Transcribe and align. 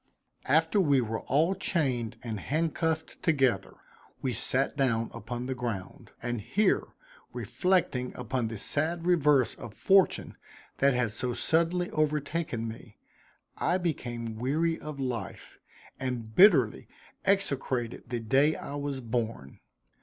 After 0.47 0.81
we 0.81 0.99
were 0.99 1.19
all 1.19 1.53
chained 1.53 2.17
and 2.23 2.39
handcuffed 2.39 3.21
together, 3.21 3.75
we 4.19 4.33
sat 4.33 4.75
down 4.75 5.11
upon 5.13 5.45
the 5.45 5.53
ground; 5.53 6.09
and 6.23 6.41
here 6.41 6.87
reflecting 7.33 8.11
upon 8.15 8.47
the 8.47 8.57
sad 8.57 9.05
reverse 9.05 9.53
of 9.53 9.75
fortune 9.75 10.35
that 10.79 10.95
had 10.95 11.11
so 11.11 11.33
suddenly 11.35 11.91
overtaken 11.91 12.67
me, 12.67 12.97
I 13.57 13.77
became 13.77 14.37
weary 14.39 14.79
of 14.79 14.99
life, 14.99 15.59
and 15.99 16.33
bitterly 16.33 16.87
execrated 17.23 18.09
the 18.09 18.21
day 18.21 18.55
I 18.55 18.73
was 18.77 19.01
born. 19.01 19.59